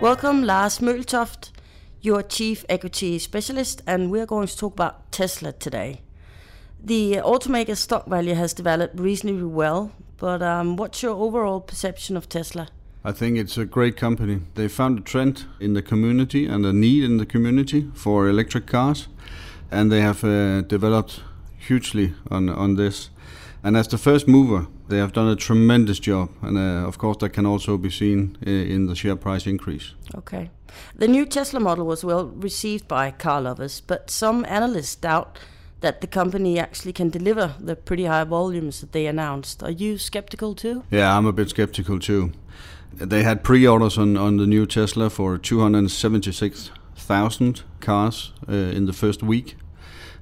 Welcome, 0.00 0.44
Lars 0.44 0.78
Møltoft. 0.78 1.50
You're 2.00 2.22
Chief 2.22 2.64
Equity 2.68 3.18
Specialist, 3.18 3.82
and 3.84 4.12
we're 4.12 4.26
going 4.26 4.46
to 4.46 4.56
talk 4.56 4.74
about 4.74 5.10
Tesla 5.10 5.50
today. 5.50 6.02
The 6.80 7.14
automaker's 7.16 7.80
stock 7.80 8.06
value 8.06 8.34
has 8.34 8.54
developed 8.54 9.00
reasonably 9.00 9.42
well, 9.42 9.90
but 10.16 10.40
um, 10.40 10.76
what's 10.76 11.02
your 11.02 11.16
overall 11.16 11.60
perception 11.60 12.16
of 12.16 12.28
Tesla? 12.28 12.68
I 13.04 13.10
think 13.10 13.38
it's 13.38 13.58
a 13.58 13.64
great 13.64 13.96
company. 13.96 14.42
They 14.54 14.68
found 14.68 15.00
a 15.00 15.02
trend 15.02 15.46
in 15.58 15.74
the 15.74 15.82
community 15.82 16.46
and 16.46 16.64
a 16.64 16.72
need 16.72 17.02
in 17.02 17.16
the 17.16 17.26
community 17.26 17.90
for 17.92 18.28
electric 18.28 18.68
cars, 18.68 19.08
and 19.68 19.90
they 19.90 20.00
have 20.00 20.22
uh, 20.22 20.60
developed 20.60 21.22
hugely 21.58 22.14
on 22.30 22.48
on 22.48 22.76
this. 22.76 23.10
And 23.68 23.76
as 23.76 23.86
the 23.86 23.98
first 23.98 24.26
mover, 24.26 24.66
they 24.88 24.96
have 24.96 25.12
done 25.12 25.28
a 25.28 25.36
tremendous 25.36 26.00
job, 26.00 26.30
and 26.40 26.56
uh, 26.56 26.88
of 26.88 26.96
course 26.96 27.18
that 27.18 27.34
can 27.34 27.44
also 27.44 27.76
be 27.76 27.90
seen 27.90 28.38
uh, 28.46 28.50
in 28.50 28.86
the 28.86 28.94
share 28.94 29.14
price 29.14 29.46
increase. 29.46 29.92
Okay. 30.14 30.48
The 30.96 31.06
new 31.06 31.26
Tesla 31.26 31.60
model 31.60 31.84
was 31.84 32.02
well 32.02 32.28
received 32.28 32.88
by 32.88 33.10
car 33.10 33.42
lovers, 33.42 33.82
but 33.82 34.08
some 34.08 34.46
analysts 34.48 34.96
doubt 34.96 35.38
that 35.80 36.00
the 36.00 36.06
company 36.06 36.58
actually 36.58 36.94
can 36.94 37.10
deliver 37.10 37.56
the 37.60 37.76
pretty 37.76 38.06
high 38.06 38.24
volumes 38.24 38.80
that 38.80 38.92
they 38.92 39.06
announced. 39.06 39.62
Are 39.62 39.70
you 39.70 39.98
skeptical 39.98 40.54
too? 40.54 40.84
Yeah, 40.90 41.14
I'm 41.14 41.26
a 41.26 41.32
bit 41.32 41.50
skeptical 41.50 41.98
too. 41.98 42.32
They 42.94 43.22
had 43.22 43.44
pre-orders 43.44 43.98
on, 43.98 44.16
on 44.16 44.38
the 44.38 44.46
new 44.46 44.64
Tesla 44.64 45.10
for 45.10 45.36
276,000 45.36 47.62
cars 47.80 48.32
uh, 48.48 48.52
in 48.52 48.86
the 48.86 48.94
first 48.94 49.22
week. 49.22 49.56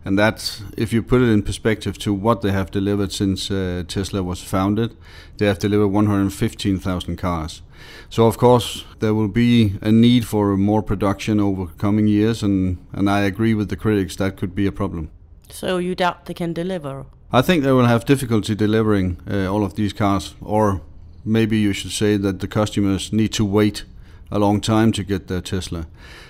And 0.06 0.16
that's, 0.16 0.62
if 0.77 0.92
you 0.92 1.02
put 1.02 1.20
it 1.20 1.28
in 1.30 1.42
perspective 1.42 1.98
to 1.98 2.15
what 2.15 2.41
they 2.41 2.52
have 2.52 2.70
delivered 2.70 3.10
since 3.10 3.51
uh, 3.51 3.83
Tesla 3.88 4.23
was 4.23 4.41
founded, 4.41 4.96
they 5.38 5.46
have 5.46 5.59
delivered 5.59 5.88
115,000 5.88 7.16
cars. 7.16 7.62
So 8.09 8.27
of 8.27 8.38
course 8.38 8.84
there 9.01 9.15
will 9.15 9.27
be 9.27 9.74
a 9.82 9.91
need 9.91 10.24
for 10.24 10.56
more 10.56 10.80
production 10.80 11.40
over 11.40 11.66
coming 11.66 12.07
years, 12.07 12.45
and, 12.45 12.79
and 12.93 13.10
I 13.10 13.23
agree 13.23 13.52
with 13.52 13.68
the 13.68 13.76
critics 13.76 14.15
that 14.16 14.37
could 14.37 14.54
be 14.54 14.68
a 14.68 14.71
problem. 14.71 15.10
So 15.51 15.79
you 15.79 15.96
doubt 15.96 16.26
they 16.26 16.35
can 16.35 16.52
deliver? 16.52 17.07
I 17.32 17.43
think 17.43 17.65
they 17.65 17.73
will 17.73 17.87
have 17.87 18.04
difficulty 18.04 18.54
delivering 18.54 19.20
uh, 19.29 19.52
all 19.52 19.65
of 19.65 19.74
these 19.74 19.93
cars, 19.93 20.37
or 20.41 20.82
maybe 21.24 21.59
you 21.59 21.73
should 21.73 21.91
say 21.91 22.16
that 22.16 22.38
the 22.38 22.46
customers 22.46 23.13
need 23.13 23.32
to 23.32 23.45
wait 23.45 23.85
a 24.30 24.38
long 24.38 24.60
time 24.60 24.93
to 24.93 25.05
get 25.05 25.29
their 25.29 25.41
Tesla. 25.41 25.87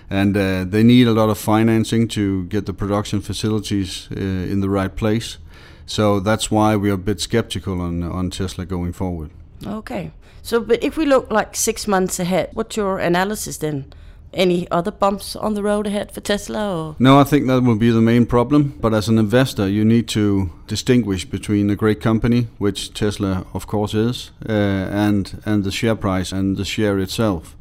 And 0.08 0.36
uh, 0.36 0.64
they 0.64 0.82
need 0.82 1.08
a 1.08 1.12
lot 1.12 1.28
of 1.28 1.38
financing 1.38 2.08
to 2.08 2.44
get 2.44 2.66
the 2.66 2.72
production 2.72 3.20
facilities 3.20 4.08
uh, 4.12 4.20
in 4.20 4.60
the 4.60 4.68
right 4.68 4.94
place. 4.94 5.38
So 5.86 6.20
that's 6.20 6.50
why 6.50 6.76
we 6.76 6.90
are 6.90 6.94
a 6.94 6.98
bit 6.98 7.20
skeptical 7.20 7.80
on, 7.80 8.02
on 8.02 8.30
Tesla 8.30 8.66
going 8.66 8.92
forward. 8.92 9.30
Okay. 9.64 10.12
So, 10.42 10.60
but 10.60 10.82
if 10.82 10.96
we 10.96 11.06
look 11.06 11.30
like 11.30 11.56
six 11.56 11.88
months 11.88 12.20
ahead, 12.20 12.50
what's 12.52 12.76
your 12.76 12.98
analysis 12.98 13.58
then? 13.58 13.92
Any 14.32 14.70
other 14.70 14.90
bumps 14.90 15.34
on 15.34 15.54
the 15.54 15.62
road 15.62 15.86
ahead 15.86 16.12
for 16.12 16.20
Tesla? 16.20 16.76
Or? 16.76 16.96
No, 16.98 17.18
I 17.18 17.24
think 17.24 17.46
that 17.46 17.62
will 17.62 17.76
be 17.76 17.90
the 17.90 18.00
main 18.00 18.26
problem. 18.26 18.74
But 18.80 18.92
as 18.92 19.08
an 19.08 19.18
investor, 19.18 19.68
you 19.68 19.84
need 19.84 20.08
to 20.08 20.50
distinguish 20.66 21.24
between 21.24 21.70
a 21.70 21.76
great 21.76 22.00
company, 22.00 22.48
which 22.58 22.92
Tesla, 22.92 23.46
of 23.54 23.66
course, 23.66 23.94
is, 23.94 24.30
uh, 24.48 24.52
and 24.52 25.40
and 25.46 25.64
the 25.64 25.70
share 25.70 25.96
price 25.96 26.32
and 26.32 26.56
the 26.56 26.64
share 26.64 26.98
itself. 26.98 27.56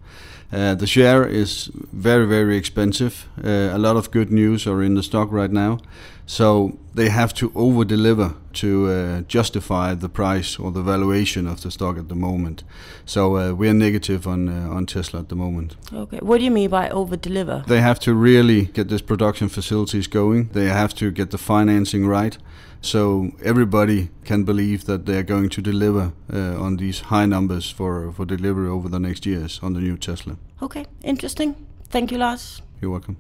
Uh, 0.51 0.75
the 0.75 0.88
share 0.88 1.25
is 1.25 1.69
very, 1.91 2.25
very 2.25 2.55
expensive. 2.55 3.27
Uh, 3.43 3.69
a 3.71 3.77
lot 3.77 3.97
of 3.97 4.11
good 4.11 4.31
news 4.31 4.67
are 4.67 4.81
in 4.81 4.95
the 4.95 5.03
stock 5.03 5.31
right 5.31 5.51
now. 5.51 5.79
So 6.25 6.77
they 6.93 7.09
have 7.09 7.33
to 7.35 7.51
over 7.55 7.85
deliver 7.85 8.35
to 8.53 8.87
uh, 8.87 9.21
justify 9.27 9.93
the 9.93 10.09
price 10.09 10.57
or 10.57 10.71
the 10.71 10.81
valuation 10.81 11.47
of 11.47 11.61
the 11.61 11.69
stock 11.69 11.97
at 11.97 12.07
the 12.07 12.15
moment. 12.15 12.63
So 13.05 13.37
uh, 13.37 13.53
we 13.53 13.69
are 13.69 13.73
negative 13.73 14.27
on, 14.27 14.49
uh, 14.49 14.69
on 14.69 14.85
Tesla 14.85 15.19
at 15.19 15.29
the 15.29 15.35
moment. 15.35 15.75
Okay. 15.93 16.19
What 16.21 16.37
do 16.39 16.45
you 16.45 16.51
mean 16.51 16.69
by 16.69 16.89
over 16.89 17.17
deliver? 17.17 17.63
They 17.67 17.81
have 17.81 17.99
to 18.01 18.13
really 18.13 18.65
get 18.65 18.87
this 18.87 19.01
production 19.01 19.49
facilities 19.49 20.07
going, 20.07 20.49
they 20.53 20.65
have 20.65 20.93
to 20.95 21.11
get 21.11 21.31
the 21.31 21.37
financing 21.37 22.07
right 22.07 22.38
so 22.81 23.31
everybody 23.44 24.09
can 24.23 24.44
believe 24.44 24.85
that 24.85 25.05
they 25.05 25.17
are 25.17 25.23
going 25.23 25.50
to 25.50 25.61
deliver 25.61 26.13
uh, 26.31 26.61
on 26.61 26.77
these 26.77 27.00
high 27.01 27.25
numbers 27.25 27.69
for, 27.69 28.11
for 28.11 28.25
delivery 28.25 28.69
over 28.69 28.88
the 28.89 29.00
next 29.00 29.25
years 29.25 29.59
on 29.63 29.73
the 29.73 29.79
new 29.79 29.97
Tesla. 29.97 30.38
Okay, 30.61 30.85
interesting. 31.03 31.55
Thank 31.89 32.11
you, 32.11 32.17
Lars. 32.17 32.61
You're 32.81 32.91
welcome. 32.91 33.17